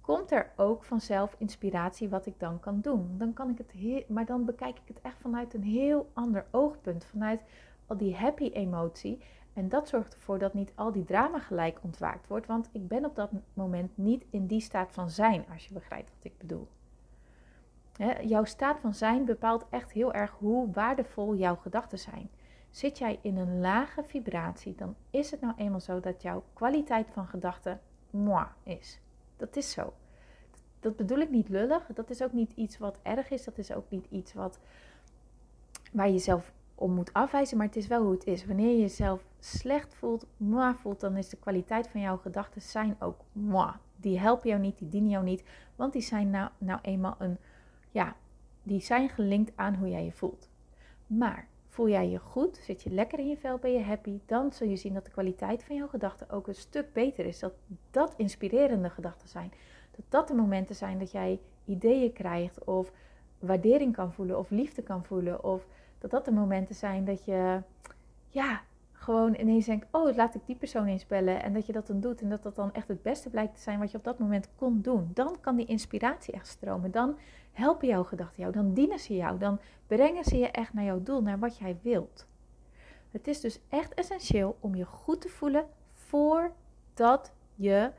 komt 0.00 0.30
er 0.30 0.52
ook 0.56 0.84
vanzelf 0.84 1.34
inspiratie 1.38 2.08
wat 2.08 2.26
ik 2.26 2.34
dan 2.38 2.60
kan 2.60 2.80
doen. 2.80 3.14
Dan 3.18 3.32
kan 3.32 3.50
ik 3.50 3.58
het 3.58 4.08
maar 4.08 4.26
dan 4.26 4.44
bekijk 4.44 4.78
ik 4.78 4.88
het 4.88 5.00
echt 5.00 5.16
vanuit 5.20 5.54
een 5.54 5.62
heel 5.62 6.10
ander 6.12 6.46
oogpunt, 6.50 7.04
vanuit 7.04 7.40
al 7.86 7.96
die 7.96 8.16
happy 8.16 8.50
emotie. 8.52 9.20
En 9.52 9.68
dat 9.68 9.88
zorgt 9.88 10.14
ervoor 10.14 10.38
dat 10.38 10.54
niet 10.54 10.72
al 10.74 10.92
die 10.92 11.04
drama 11.04 11.38
gelijk 11.38 11.78
ontwaakt 11.82 12.26
wordt, 12.26 12.46
want 12.46 12.68
ik 12.72 12.88
ben 12.88 13.04
op 13.04 13.16
dat 13.16 13.30
moment 13.54 13.96
niet 13.96 14.24
in 14.30 14.46
die 14.46 14.60
staat 14.60 14.92
van 14.92 15.10
zijn, 15.10 15.44
als 15.52 15.66
je 15.66 15.74
begrijpt 15.74 16.10
wat 16.14 16.24
ik 16.32 16.38
bedoel. 16.38 16.68
jouw 18.22 18.44
staat 18.44 18.80
van 18.80 18.94
zijn 18.94 19.24
bepaalt 19.24 19.64
echt 19.70 19.92
heel 19.92 20.12
erg 20.12 20.30
hoe 20.38 20.72
waardevol 20.72 21.34
jouw 21.34 21.56
gedachten 21.56 21.98
zijn. 21.98 22.30
Zit 22.74 22.98
jij 22.98 23.18
in 23.22 23.36
een 23.36 23.60
lage 23.60 24.04
vibratie, 24.04 24.74
dan 24.74 24.96
is 25.10 25.30
het 25.30 25.40
nou 25.40 25.54
eenmaal 25.56 25.80
zo 25.80 26.00
dat 26.00 26.22
jouw 26.22 26.44
kwaliteit 26.52 27.10
van 27.10 27.26
gedachten 27.26 27.80
moi 28.10 28.46
is. 28.62 29.00
Dat 29.36 29.56
is 29.56 29.70
zo. 29.70 29.92
Dat 30.80 30.96
bedoel 30.96 31.18
ik 31.18 31.30
niet 31.30 31.48
lullig. 31.48 31.86
Dat 31.86 32.10
is 32.10 32.22
ook 32.22 32.32
niet 32.32 32.52
iets 32.54 32.78
wat 32.78 32.98
erg 33.02 33.30
is. 33.30 33.44
Dat 33.44 33.58
is 33.58 33.72
ook 33.72 33.90
niet 33.90 34.06
iets 34.10 34.32
wat, 34.32 34.58
waar 35.92 36.06
je 36.06 36.12
jezelf 36.12 36.52
om 36.74 36.92
moet 36.92 37.12
afwijzen. 37.12 37.56
Maar 37.56 37.66
het 37.66 37.76
is 37.76 37.86
wel 37.86 38.02
hoe 38.02 38.12
het 38.12 38.26
is. 38.26 38.46
Wanneer 38.46 38.70
je 38.70 38.80
jezelf 38.80 39.24
slecht 39.38 39.94
voelt, 39.94 40.26
moi 40.36 40.74
voelt, 40.74 41.00
dan 41.00 41.16
is 41.16 41.28
de 41.28 41.36
kwaliteit 41.36 41.88
van 41.88 42.00
jouw 42.00 42.16
gedachten 42.16 42.62
zijn 42.62 42.96
ook 42.98 43.20
moi. 43.32 43.72
Die 43.96 44.18
helpen 44.18 44.48
jou 44.48 44.60
niet, 44.60 44.78
die 44.78 44.88
dienen 44.88 45.10
jou 45.10 45.24
niet. 45.24 45.44
Want 45.76 45.92
die 45.92 46.02
zijn 46.02 46.30
nou, 46.30 46.50
nou 46.58 46.78
eenmaal 46.82 47.16
een, 47.18 47.38
ja, 47.90 48.16
die 48.62 48.80
zijn 48.80 49.08
gelinkt 49.08 49.52
aan 49.54 49.74
hoe 49.74 49.88
jij 49.88 50.04
je 50.04 50.12
voelt. 50.12 50.48
Maar 51.06 51.48
Voel 51.74 51.88
jij 51.88 52.08
je 52.08 52.18
goed? 52.18 52.56
Zit 52.56 52.82
je 52.82 52.90
lekker 52.90 53.18
in 53.18 53.28
je 53.28 53.36
vel? 53.36 53.58
Ben 53.58 53.72
je 53.72 53.82
happy? 53.82 54.20
Dan 54.26 54.52
zul 54.52 54.68
je 54.68 54.76
zien 54.76 54.94
dat 54.94 55.04
de 55.04 55.10
kwaliteit 55.10 55.64
van 55.64 55.76
jouw 55.76 55.86
gedachten 55.86 56.30
ook 56.30 56.46
een 56.46 56.54
stuk 56.54 56.92
beter 56.92 57.26
is. 57.26 57.38
Dat 57.38 57.52
dat 57.90 58.14
inspirerende 58.16 58.90
gedachten 58.90 59.28
zijn. 59.28 59.52
Dat 59.90 60.04
dat 60.08 60.28
de 60.28 60.34
momenten 60.34 60.74
zijn 60.74 60.98
dat 60.98 61.10
jij 61.10 61.40
ideeën 61.64 62.12
krijgt 62.12 62.64
of 62.64 62.92
waardering 63.38 63.94
kan 63.94 64.12
voelen 64.12 64.38
of 64.38 64.50
liefde 64.50 64.82
kan 64.82 65.04
voelen. 65.04 65.44
Of 65.44 65.66
dat 65.98 66.10
dat 66.10 66.24
de 66.24 66.32
momenten 66.32 66.74
zijn 66.74 67.04
dat 67.04 67.24
je 67.24 67.62
ja, 68.28 68.60
gewoon 68.92 69.34
ineens 69.34 69.66
denkt, 69.66 69.86
oh 69.90 70.16
laat 70.16 70.34
ik 70.34 70.46
die 70.46 70.56
persoon 70.56 70.86
eens 70.86 71.06
bellen. 71.06 71.42
En 71.42 71.52
dat 71.52 71.66
je 71.66 71.72
dat 71.72 71.86
dan 71.86 72.00
doet 72.00 72.20
en 72.20 72.28
dat 72.28 72.42
dat 72.42 72.56
dan 72.56 72.72
echt 72.72 72.88
het 72.88 73.02
beste 73.02 73.30
blijkt 73.30 73.54
te 73.54 73.60
zijn 73.60 73.78
wat 73.78 73.90
je 73.90 73.98
op 73.98 74.04
dat 74.04 74.18
moment 74.18 74.48
kon 74.56 74.80
doen. 74.82 75.10
Dan 75.14 75.36
kan 75.40 75.56
die 75.56 75.66
inspiratie 75.66 76.34
echt 76.34 76.46
stromen. 76.46 76.90
Dan 76.90 77.16
helpen 77.54 77.88
jouw 77.88 78.04
gedachten 78.04 78.42
jou, 78.42 78.52
dan 78.52 78.74
dienen 78.74 78.98
ze 78.98 79.16
jou, 79.16 79.38
dan 79.38 79.60
brengen 79.86 80.24
ze 80.24 80.38
je 80.38 80.50
echt 80.50 80.72
naar 80.72 80.84
jouw 80.84 81.02
doel, 81.02 81.22
naar 81.22 81.38
wat 81.38 81.58
jij 81.58 81.78
wilt. 81.82 82.26
Het 83.10 83.26
is 83.26 83.40
dus 83.40 83.60
echt 83.68 83.94
essentieel 83.94 84.56
om 84.60 84.74
je 84.74 84.84
goed 84.84 85.20
te 85.20 85.28
voelen 85.28 85.66
voordat 85.92 87.32
je 87.54 87.90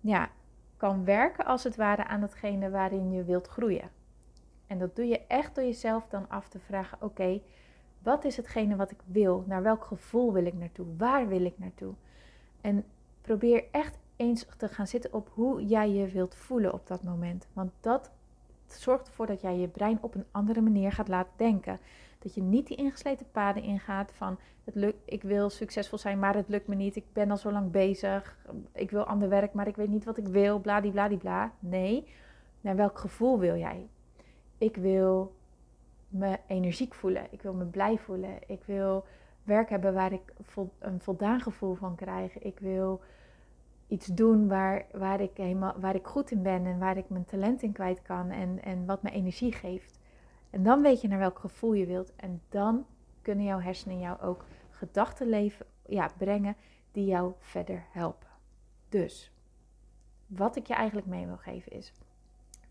ja, 0.00 0.30
kan 0.76 1.04
werken 1.04 1.44
als 1.44 1.64
het 1.64 1.76
ware 1.76 2.04
aan 2.04 2.20
datgene 2.20 2.70
waarin 2.70 3.12
je 3.12 3.24
wilt 3.24 3.46
groeien. 3.46 3.90
En 4.66 4.78
dat 4.78 4.96
doe 4.96 5.06
je 5.06 5.26
echt 5.26 5.54
door 5.54 5.64
jezelf 5.64 6.06
dan 6.08 6.28
af 6.28 6.48
te 6.48 6.58
vragen: 6.58 6.98
oké, 7.00 7.40
wat 8.02 8.24
is 8.24 8.36
hetgene 8.36 8.76
wat 8.76 8.90
ik 8.90 9.00
wil? 9.06 9.44
Naar 9.46 9.62
welk 9.62 9.84
gevoel 9.84 10.32
wil 10.32 10.46
ik 10.46 10.54
naartoe? 10.54 10.86
Waar 10.96 11.28
wil 11.28 11.44
ik 11.44 11.58
naartoe? 11.58 11.94
En 12.60 12.84
probeer 13.20 13.64
echt 13.70 13.98
eens 14.16 14.46
te 14.56 14.68
gaan 14.68 14.86
zitten 14.86 15.12
op 15.12 15.30
hoe 15.34 15.66
jij 15.66 15.90
je 15.90 16.06
wilt 16.06 16.34
voelen 16.34 16.72
op 16.72 16.86
dat 16.86 17.02
moment. 17.02 17.46
Want 17.52 17.70
dat 17.80 18.10
zorgt 18.72 19.06
ervoor 19.06 19.26
dat 19.26 19.40
jij 19.40 19.56
je 19.56 19.68
brein 19.68 19.98
op 20.00 20.14
een 20.14 20.26
andere 20.30 20.60
manier 20.60 20.92
gaat 20.92 21.08
laten 21.08 21.32
denken. 21.36 21.80
Dat 22.18 22.34
je 22.34 22.42
niet 22.42 22.66
die 22.66 22.76
ingesleten 22.76 23.30
paden 23.30 23.62
ingaat 23.62 24.12
van 24.12 24.38
het 24.64 24.74
lukt, 24.74 25.02
ik 25.04 25.22
wil 25.22 25.50
succesvol 25.50 25.98
zijn, 25.98 26.18
maar 26.18 26.34
het 26.34 26.48
lukt 26.48 26.66
me 26.66 26.74
niet. 26.74 26.96
Ik 26.96 27.04
ben 27.12 27.30
al 27.30 27.36
zo 27.36 27.52
lang 27.52 27.70
bezig. 27.70 28.38
Ik 28.72 28.90
wil 28.90 29.04
ander 29.04 29.28
werk, 29.28 29.52
maar 29.52 29.66
ik 29.68 29.76
weet 29.76 29.88
niet 29.88 30.04
wat 30.04 30.16
ik 30.16 30.26
wil. 30.26 30.60
Bladibladibla. 30.60 31.52
Nee, 31.58 32.08
naar 32.60 32.76
welk 32.76 32.98
gevoel 32.98 33.38
wil 33.38 33.56
jij? 33.56 33.88
Ik 34.58 34.76
wil 34.76 35.34
me 36.08 36.38
energiek 36.46 36.94
voelen. 36.94 37.26
Ik 37.30 37.42
wil 37.42 37.54
me 37.54 37.64
blij 37.64 37.98
voelen. 37.98 38.38
Ik 38.46 38.62
wil 38.64 39.04
werk 39.42 39.68
hebben 39.68 39.94
waar 39.94 40.12
ik 40.12 40.32
een 40.78 41.00
voldaan 41.00 41.40
gevoel 41.40 41.74
van 41.74 41.94
krijg. 41.94 42.38
Ik 42.38 42.58
wil 42.58 43.00
iets 43.88 44.06
doen 44.06 44.48
waar, 44.48 44.86
waar, 44.92 45.20
ik 45.20 45.36
helemaal, 45.36 45.74
waar 45.80 45.94
ik 45.94 46.06
goed 46.06 46.30
in 46.30 46.42
ben 46.42 46.66
en 46.66 46.78
waar 46.78 46.96
ik 46.96 47.08
mijn 47.08 47.24
talent 47.24 47.62
in 47.62 47.72
kwijt 47.72 48.02
kan 48.02 48.30
en, 48.30 48.62
en 48.62 48.86
wat 48.86 49.02
me 49.02 49.10
energie 49.10 49.52
geeft. 49.52 49.98
En 50.50 50.62
dan 50.62 50.82
weet 50.82 51.00
je 51.00 51.08
naar 51.08 51.18
welk 51.18 51.38
gevoel 51.38 51.72
je 51.72 51.86
wilt. 51.86 52.12
En 52.16 52.42
dan 52.48 52.86
kunnen 53.22 53.44
jouw 53.44 53.60
hersenen 53.60 53.98
jou 53.98 54.20
ook 54.20 54.44
gedachten 54.70 55.28
leven, 55.28 55.66
ja, 55.86 56.10
brengen 56.16 56.56
die 56.92 57.04
jou 57.04 57.32
verder 57.38 57.84
helpen. 57.90 58.28
Dus, 58.88 59.32
wat 60.26 60.56
ik 60.56 60.66
je 60.66 60.74
eigenlijk 60.74 61.06
mee 61.06 61.26
wil 61.26 61.36
geven 61.36 61.72
is, 61.72 61.92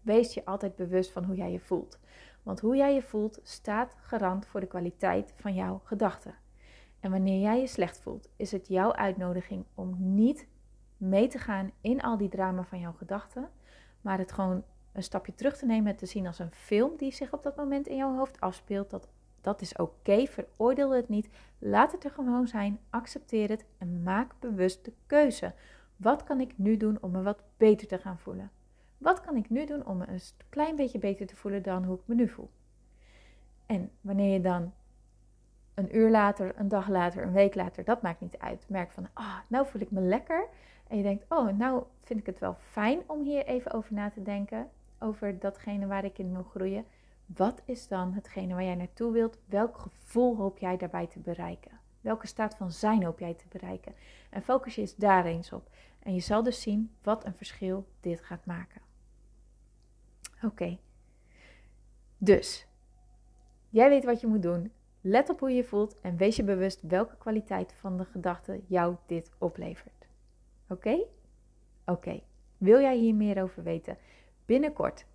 wees 0.01 0.33
je 0.33 0.45
altijd 0.45 0.75
bewust 0.75 1.11
van 1.11 1.23
hoe 1.23 1.35
jij 1.35 1.51
je 1.51 1.59
voelt. 1.59 1.99
Want 2.43 2.59
hoe 2.59 2.75
jij 2.75 2.93
je 2.93 3.01
voelt 3.01 3.39
staat 3.43 3.95
garant 3.99 4.47
voor 4.47 4.59
de 4.59 4.67
kwaliteit 4.67 5.33
van 5.35 5.53
jouw 5.53 5.81
gedachten. 5.83 6.35
En 6.99 7.11
wanneer 7.11 7.41
jij 7.41 7.59
je 7.59 7.67
slecht 7.67 7.99
voelt, 7.99 8.29
is 8.35 8.51
het 8.51 8.67
jouw 8.67 8.93
uitnodiging 8.93 9.65
om 9.75 9.95
niet 9.99 10.47
mee 10.97 11.27
te 11.27 11.37
gaan 11.37 11.71
in 11.81 12.01
al 12.01 12.17
die 12.17 12.29
drama 12.29 12.63
van 12.63 12.79
jouw 12.79 12.93
gedachten, 12.93 13.49
maar 14.01 14.17
het 14.17 14.31
gewoon 14.31 14.63
een 14.91 15.03
stapje 15.03 15.35
terug 15.35 15.57
te 15.57 15.65
nemen 15.65 15.91
en 15.91 15.97
te 15.97 16.05
zien 16.05 16.27
als 16.27 16.39
een 16.39 16.51
film 16.51 16.97
die 16.97 17.11
zich 17.11 17.33
op 17.33 17.43
dat 17.43 17.55
moment 17.55 17.87
in 17.87 17.95
jouw 17.95 18.15
hoofd 18.15 18.39
afspeelt. 18.39 18.89
Dat, 18.89 19.07
dat 19.41 19.61
is 19.61 19.75
oké, 19.75 20.25
veroordeel 20.25 20.91
het 20.91 21.09
niet. 21.09 21.29
Laat 21.59 21.91
het 21.91 22.03
er 22.03 22.11
gewoon 22.11 22.47
zijn, 22.47 22.79
accepteer 22.89 23.49
het 23.49 23.65
en 23.77 24.03
maak 24.03 24.39
bewust 24.39 24.85
de 24.85 24.93
keuze. 25.05 25.53
Wat 25.95 26.23
kan 26.23 26.39
ik 26.39 26.57
nu 26.57 26.77
doen 26.77 26.97
om 27.01 27.11
me 27.11 27.21
wat 27.21 27.43
beter 27.57 27.87
te 27.87 27.97
gaan 27.97 28.19
voelen? 28.19 28.51
Wat 28.97 29.21
kan 29.21 29.35
ik 29.35 29.49
nu 29.49 29.65
doen 29.65 29.85
om 29.85 29.97
me 29.97 30.07
een 30.07 30.19
klein 30.49 30.75
beetje 30.75 30.99
beter 30.99 31.27
te 31.27 31.35
voelen 31.35 31.63
dan 31.63 31.83
hoe 31.83 31.95
ik 31.95 32.01
me 32.05 32.15
nu 32.15 32.27
voel? 32.27 32.49
En 33.65 33.91
wanneer 34.01 34.33
je 34.33 34.41
dan 34.41 34.73
een 35.77 35.97
uur 35.97 36.09
later, 36.09 36.53
een 36.55 36.67
dag 36.67 36.87
later, 36.89 37.23
een 37.23 37.31
week 37.31 37.55
later, 37.55 37.83
dat 37.83 38.01
maakt 38.01 38.21
niet 38.21 38.37
uit, 38.37 38.65
merk 38.67 38.91
van, 38.91 39.07
ah, 39.13 39.37
nou 39.47 39.67
voel 39.67 39.81
ik 39.81 39.91
me 39.91 40.01
lekker. 40.01 40.47
En 40.87 40.97
je 40.97 41.03
denkt, 41.03 41.25
oh, 41.29 41.57
nou 41.57 41.83
vind 42.03 42.19
ik 42.19 42.25
het 42.25 42.39
wel 42.39 42.57
fijn 42.59 42.99
om 43.05 43.23
hier 43.23 43.45
even 43.45 43.71
over 43.71 43.93
na 43.93 44.09
te 44.09 44.21
denken. 44.21 44.69
Over 44.99 45.39
datgene 45.39 45.87
waar 45.87 46.05
ik 46.05 46.17
in 46.17 46.33
wil 46.33 46.43
groeien. 46.43 46.85
Wat 47.25 47.61
is 47.65 47.87
dan 47.87 48.13
hetgene 48.13 48.53
waar 48.53 48.63
jij 48.63 48.75
naartoe 48.75 49.11
wilt? 49.11 49.37
Welk 49.45 49.77
gevoel 49.77 50.35
hoop 50.35 50.57
jij 50.57 50.77
daarbij 50.77 51.07
te 51.07 51.19
bereiken? 51.19 51.79
Welke 52.01 52.27
staat 52.27 52.55
van 52.55 52.71
zijn 52.71 53.03
hoop 53.03 53.19
jij 53.19 53.33
te 53.33 53.45
bereiken? 53.49 53.93
En 54.29 54.41
focus 54.41 54.75
je 54.75 54.81
eens 54.81 54.95
daar 54.95 55.25
eens 55.25 55.51
op. 55.51 55.69
En 55.99 56.13
je 56.13 56.19
zal 56.19 56.43
dus 56.43 56.61
zien 56.61 56.91
wat 57.03 57.25
een 57.25 57.35
verschil 57.35 57.87
dit 57.99 58.21
gaat 58.21 58.45
maken. 58.45 58.81
Oké. 60.43 60.77
Dus, 62.17 62.67
jij 63.69 63.89
weet 63.89 64.05
wat 64.05 64.21
je 64.21 64.27
moet 64.27 64.41
doen. 64.41 64.71
Let 65.01 65.29
op 65.29 65.39
hoe 65.39 65.51
je 65.51 65.63
voelt 65.63 65.99
en 66.01 66.17
wees 66.17 66.35
je 66.35 66.43
bewust 66.43 66.81
welke 66.81 67.17
kwaliteit 67.17 67.73
van 67.73 67.97
de 67.97 68.05
gedachte 68.05 68.61
jou 68.67 68.95
dit 69.05 69.31
oplevert. 69.37 70.07
Oké? 70.69 70.97
Oké. 71.85 72.21
Wil 72.57 72.79
jij 72.79 72.97
hier 72.97 73.15
meer 73.15 73.41
over 73.41 73.63
weten? 73.63 73.97
Binnenkort 74.45 75.05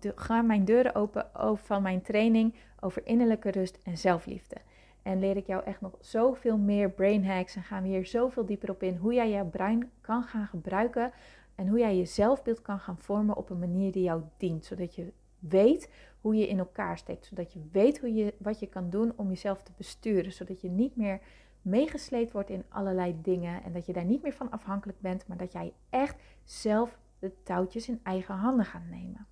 gaan 0.00 0.46
mijn 0.46 0.64
deuren 0.64 0.94
open 0.94 1.34
over 1.34 1.64
van 1.64 1.82
mijn 1.82 2.02
training 2.02 2.54
over 2.80 3.06
innerlijke 3.06 3.50
rust 3.50 3.78
en 3.82 3.98
zelfliefde. 3.98 4.56
En 5.02 5.18
leer 5.18 5.36
ik 5.36 5.46
jou 5.46 5.64
echt 5.64 5.80
nog 5.80 5.96
zoveel 6.00 6.58
meer 6.58 6.90
brain 6.90 7.26
hacks 7.26 7.56
en 7.56 7.62
gaan 7.62 7.82
we 7.82 7.88
hier 7.88 8.06
zoveel 8.06 8.46
dieper 8.46 8.70
op 8.70 8.82
in 8.82 8.96
hoe 8.96 9.14
jij 9.14 9.30
jouw 9.30 9.46
brein 9.46 9.90
kan 10.00 10.22
gaan 10.22 10.46
gebruiken 10.46 11.12
en 11.54 11.68
hoe 11.68 11.78
jij 11.78 11.96
je 11.96 12.04
zelfbeeld 12.04 12.62
kan 12.62 12.78
gaan 12.78 12.98
vormen 12.98 13.36
op 13.36 13.50
een 13.50 13.58
manier 13.58 13.92
die 13.92 14.02
jou 14.02 14.22
dient, 14.36 14.64
zodat 14.64 14.94
je 14.94 15.12
weet 15.38 15.90
hoe 16.28 16.36
je 16.36 16.48
in 16.48 16.58
elkaar 16.58 16.98
steekt, 16.98 17.26
zodat 17.26 17.52
je 17.52 17.60
weet 17.72 18.00
hoe 18.00 18.14
je, 18.14 18.34
wat 18.38 18.60
je 18.60 18.66
kan 18.66 18.90
doen 18.90 19.12
om 19.16 19.28
jezelf 19.28 19.62
te 19.62 19.72
besturen, 19.76 20.32
zodat 20.32 20.60
je 20.60 20.68
niet 20.68 20.96
meer 20.96 21.20
meegesleept 21.62 22.32
wordt 22.32 22.50
in 22.50 22.64
allerlei 22.68 23.18
dingen 23.22 23.62
en 23.62 23.72
dat 23.72 23.86
je 23.86 23.92
daar 23.92 24.04
niet 24.04 24.22
meer 24.22 24.32
van 24.32 24.50
afhankelijk 24.50 25.00
bent, 25.00 25.26
maar 25.26 25.36
dat 25.36 25.52
jij 25.52 25.72
echt 25.90 26.16
zelf 26.44 26.98
de 27.18 27.32
touwtjes 27.42 27.88
in 27.88 28.00
eigen 28.02 28.34
handen 28.34 28.64
gaat 28.64 28.86
nemen. 28.90 29.26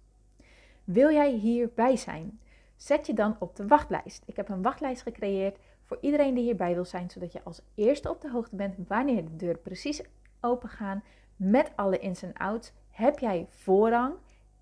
Wil 0.84 1.10
jij 1.10 1.32
hierbij 1.32 1.96
zijn? 1.96 2.40
Zet 2.76 3.06
je 3.06 3.14
dan 3.14 3.36
op 3.38 3.56
de 3.56 3.66
wachtlijst. 3.66 4.22
Ik 4.26 4.36
heb 4.36 4.48
een 4.48 4.62
wachtlijst 4.62 5.02
gecreëerd 5.02 5.58
voor 5.84 5.98
iedereen 6.00 6.34
die 6.34 6.44
hierbij 6.44 6.74
wil 6.74 6.84
zijn, 6.84 7.10
zodat 7.10 7.32
je 7.32 7.44
als 7.44 7.62
eerste 7.74 8.10
op 8.10 8.20
de 8.20 8.30
hoogte 8.30 8.56
bent 8.56 8.74
wanneer 8.88 9.24
de 9.24 9.36
deuren 9.36 9.62
precies 9.62 10.02
open 10.40 10.68
gaan 10.68 11.02
met 11.36 11.72
alle 11.74 11.98
ins 11.98 12.22
en 12.22 12.32
outs. 12.32 12.72
Heb 12.90 13.18
jij 13.18 13.46
voorrang 13.48 14.14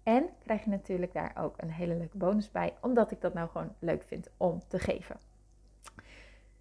en 0.05 0.29
krijg 0.39 0.65
je 0.65 0.71
natuurlijk 0.71 1.13
daar 1.13 1.33
ook 1.39 1.55
een 1.57 1.71
hele 1.71 1.95
leuke 1.95 2.17
bonus 2.17 2.51
bij, 2.51 2.75
omdat 2.81 3.11
ik 3.11 3.21
dat 3.21 3.35
nou 3.35 3.49
gewoon 3.49 3.73
leuk 3.79 4.03
vind 4.03 4.29
om 4.37 4.61
te 4.69 4.79
geven. 4.79 5.17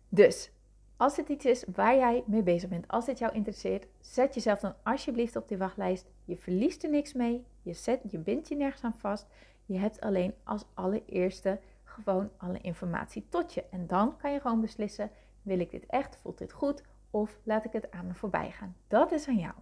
Dus 0.09 0.51
als 0.97 1.17
het 1.17 1.29
iets 1.29 1.45
is 1.45 1.63
waar 1.73 1.95
jij 1.95 2.23
mee 2.25 2.43
bezig 2.43 2.69
bent, 2.69 2.88
als 2.88 3.05
dit 3.05 3.19
jou 3.19 3.33
interesseert, 3.33 3.88
zet 4.00 4.33
jezelf 4.33 4.59
dan 4.59 4.75
alsjeblieft 4.83 5.35
op 5.35 5.47
die 5.47 5.57
wachtlijst. 5.57 6.05
Je 6.25 6.38
verliest 6.38 6.83
er 6.83 6.89
niks 6.89 7.13
mee, 7.13 7.45
je, 7.62 7.73
zet, 7.73 8.00
je 8.09 8.17
bindt 8.17 8.47
je 8.47 8.55
nergens 8.55 8.83
aan 8.83 8.97
vast. 8.97 9.27
Je 9.65 9.77
hebt 9.77 10.01
alleen 10.01 10.33
als 10.43 10.65
allereerste 10.73 11.59
gewoon 11.83 12.29
alle 12.38 12.62
informatie 12.62 13.25
tot 13.29 13.53
je. 13.53 13.63
En 13.69 13.88
dan 13.88 14.17
kan 14.17 14.31
je 14.31 14.39
gewoon 14.39 14.62
beslissen, 14.62 15.12
wil 15.41 15.59
ik 15.59 15.71
dit 15.71 15.85
echt, 15.85 16.17
voelt 16.17 16.38
dit 16.38 16.51
goed 16.51 16.83
of 17.09 17.39
laat 17.43 17.65
ik 17.65 17.71
het 17.71 17.91
aan 17.91 18.07
me 18.07 18.13
voorbij 18.13 18.51
gaan. 18.51 18.75
Dat 18.88 19.12
is 19.12 19.27
aan 19.27 19.38
jou. 19.38 19.53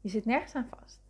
Je 0.00 0.08
zit 0.08 0.24
nergens 0.24 0.54
aan 0.54 0.68
vast. 0.78 1.00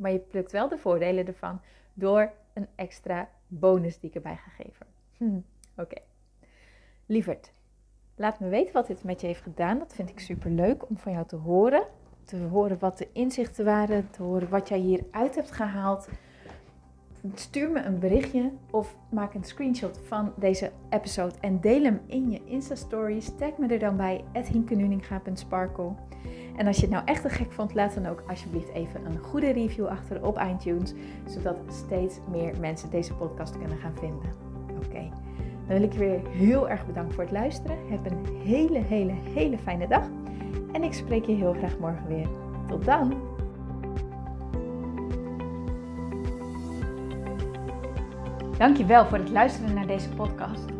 Maar 0.00 0.12
je 0.12 0.18
plukt 0.18 0.52
wel 0.52 0.68
de 0.68 0.78
voordelen 0.78 1.26
ervan 1.26 1.60
door 1.94 2.32
een 2.52 2.66
extra 2.74 3.28
bonus 3.46 3.98
die 3.98 4.08
ik 4.08 4.14
erbij 4.14 4.36
ga 4.36 4.50
geven. 4.50 4.86
Hm, 5.16 5.40
Oké. 5.76 6.00
Lieverd, 7.06 7.52
laat 8.14 8.40
me 8.40 8.48
weten 8.48 8.72
wat 8.72 8.86
dit 8.86 9.04
met 9.04 9.20
je 9.20 9.26
heeft 9.26 9.42
gedaan. 9.42 9.78
Dat 9.78 9.94
vind 9.94 10.10
ik 10.10 10.20
super 10.20 10.50
leuk 10.50 10.88
om 10.88 10.98
van 10.98 11.12
jou 11.12 11.26
te 11.26 11.36
horen. 11.36 11.82
Te 12.24 12.36
horen 12.36 12.78
wat 12.78 12.98
de 12.98 13.08
inzichten 13.12 13.64
waren, 13.64 14.10
te 14.10 14.22
horen 14.22 14.48
wat 14.48 14.68
jij 14.68 14.78
hieruit 14.78 15.34
hebt 15.34 15.50
gehaald. 15.50 16.08
Stuur 17.34 17.70
me 17.70 17.82
een 17.82 17.98
berichtje 17.98 18.52
of 18.70 18.96
maak 19.10 19.34
een 19.34 19.44
screenshot 19.44 19.98
van 20.06 20.32
deze 20.36 20.70
episode 20.90 21.34
en 21.40 21.60
deel 21.60 21.82
hem 21.82 22.00
in 22.06 22.30
je 22.30 22.44
Insta-stories. 22.44 23.36
Tag 23.38 23.56
me 23.58 23.66
er 23.66 23.78
dan 23.78 23.96
bij, 23.96 24.24
hinkenuninga.sparkle. 24.32 25.92
En 26.56 26.66
als 26.66 26.76
je 26.76 26.82
het 26.82 26.90
nou 26.90 27.04
echt 27.04 27.22
te 27.22 27.28
gek 27.28 27.52
vond, 27.52 27.74
laat 27.74 27.94
dan 27.94 28.06
ook 28.06 28.22
alsjeblieft 28.28 28.72
even 28.72 29.06
een 29.06 29.18
goede 29.18 29.50
review 29.50 29.86
achter 29.86 30.26
op 30.26 30.42
iTunes, 30.52 30.94
zodat 31.26 31.56
steeds 31.68 32.18
meer 32.30 32.54
mensen 32.60 32.90
deze 32.90 33.14
podcast 33.14 33.58
kunnen 33.58 33.78
gaan 33.78 33.94
vinden. 33.98 34.32
Oké, 34.84 35.08
dan 35.66 35.78
wil 35.78 35.82
ik 35.82 35.92
je 35.92 35.98
weer 35.98 36.20
heel 36.28 36.68
erg 36.68 36.86
bedanken 36.86 37.14
voor 37.14 37.24
het 37.24 37.32
luisteren. 37.32 37.76
Heb 37.90 38.10
een 38.10 38.36
hele, 38.44 38.78
hele, 38.78 39.12
hele 39.34 39.58
fijne 39.58 39.88
dag. 39.88 40.04
En 40.72 40.82
ik 40.82 40.92
spreek 40.92 41.24
je 41.24 41.34
heel 41.34 41.52
graag 41.52 41.78
morgen 41.78 42.06
weer. 42.08 42.28
Tot 42.68 42.84
dan! 42.84 43.14
Dankjewel 48.58 49.06
voor 49.06 49.18
het 49.18 49.30
luisteren 49.30 49.74
naar 49.74 49.86
deze 49.86 50.08
podcast. 50.08 50.79